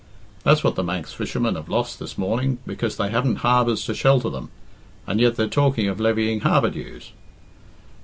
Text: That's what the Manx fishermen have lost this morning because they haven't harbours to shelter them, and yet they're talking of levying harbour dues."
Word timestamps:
That's 0.41 0.63
what 0.63 0.73
the 0.73 0.83
Manx 0.83 1.13
fishermen 1.13 1.53
have 1.53 1.69
lost 1.69 1.99
this 1.99 2.17
morning 2.17 2.57
because 2.65 2.97
they 2.97 3.11
haven't 3.11 3.35
harbours 3.45 3.85
to 3.85 3.93
shelter 3.93 4.31
them, 4.31 4.49
and 5.05 5.19
yet 5.21 5.35
they're 5.35 5.45
talking 5.45 5.87
of 5.87 5.99
levying 5.99 6.39
harbour 6.39 6.71
dues." 6.71 7.11